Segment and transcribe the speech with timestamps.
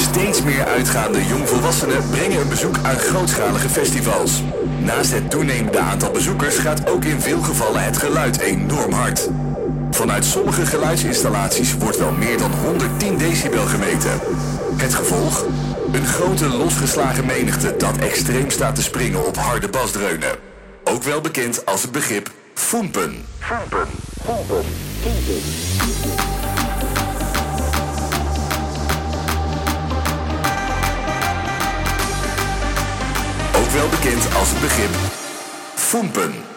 [0.00, 4.42] Steeds meer uitgaande jongvolwassenen brengen een bezoek aan grootschalige festivals.
[4.78, 9.28] Naast het toenemende aantal bezoekers gaat ook in veel gevallen het geluid enorm hard.
[9.90, 14.20] Vanuit sommige geluidsinstallaties wordt wel meer dan 110 decibel gemeten.
[14.76, 15.44] Het gevolg?
[15.92, 20.36] Een grote losgeslagen menigte dat extreem staat te springen op harde basdreunen.
[20.84, 23.24] Ook wel bekend als het begrip foempen.
[34.18, 34.94] Als het begrip
[35.74, 36.49] foempen.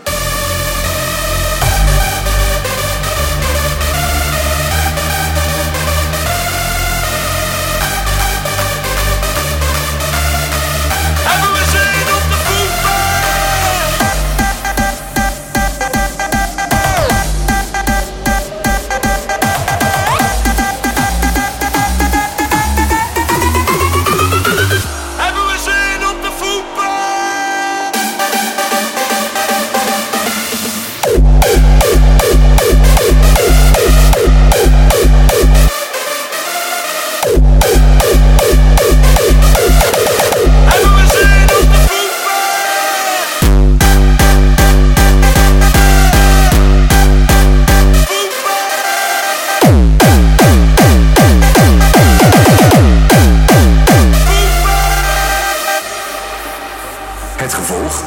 [57.43, 58.03] Het gevolg?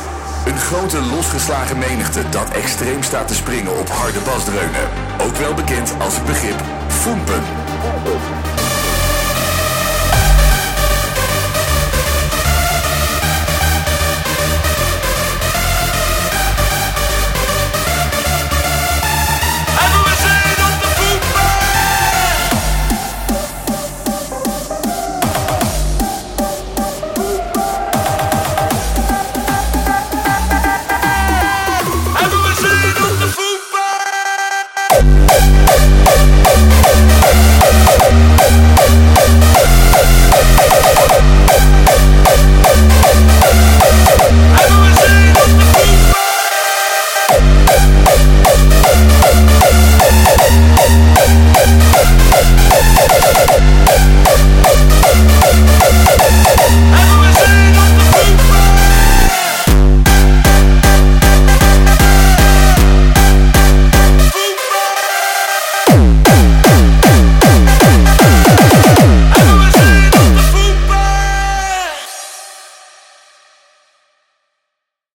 [0.47, 4.89] Een grote losgeslagen menigte dat extreem staat te springen op harde basdreunen.
[5.19, 7.42] Ook wel bekend als het begrip foempen.